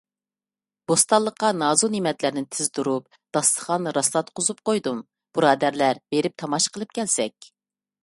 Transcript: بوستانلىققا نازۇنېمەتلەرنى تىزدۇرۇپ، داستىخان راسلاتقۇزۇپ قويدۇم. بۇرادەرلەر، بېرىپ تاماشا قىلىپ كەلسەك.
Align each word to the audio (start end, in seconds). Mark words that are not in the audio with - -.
بوستانلىققا 0.91 1.51
نازۇنېمەتلەرنى 1.57 2.43
تىزدۇرۇپ، 2.57 3.21
داستىخان 3.39 3.93
راسلاتقۇزۇپ 4.01 4.67
قويدۇم. 4.73 5.07
بۇرادەرلەر، 5.37 6.05
بېرىپ 6.15 6.41
تاماشا 6.45 6.77
قىلىپ 6.79 7.01
كەلسەك. 7.03 7.53